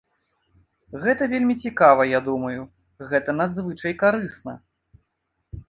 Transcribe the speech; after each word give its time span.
Гэта 1.03 1.27
вельмі 1.33 1.55
цікава, 1.65 2.07
я 2.17 2.23
думаю, 2.29 2.61
гэта 3.13 3.37
надзвычай 3.43 3.93
карысна. 4.03 4.59